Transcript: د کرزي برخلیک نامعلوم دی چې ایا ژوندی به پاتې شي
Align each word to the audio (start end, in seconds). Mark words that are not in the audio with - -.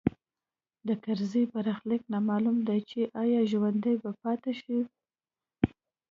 د 0.87 0.89
کرزي 1.03 1.43
برخلیک 1.53 2.01
نامعلوم 2.13 2.57
دی 2.67 2.79
چې 2.89 2.99
ایا 3.21 3.41
ژوندی 3.51 3.95
به 4.03 4.11
پاتې 4.21 4.51
شي 4.61 4.79